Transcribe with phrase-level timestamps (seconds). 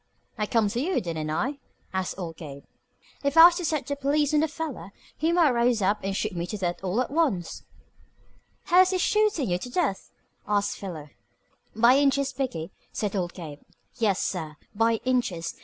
[0.35, 1.59] "I come to you, didn't I?"
[1.93, 2.63] asked old Gabe.
[3.23, 6.17] "If I was to set the police on the feller he might rouse up and
[6.17, 7.61] shoot me to death all at once."
[8.63, 10.09] "How is he shootin' you to death?"
[10.47, 11.09] asked Philo.
[11.75, 13.59] "By inches, b'gee," said old Gabe.
[13.97, 15.53] "Yes, sir, by inches.